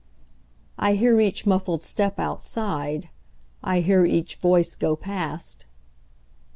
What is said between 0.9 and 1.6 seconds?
hear each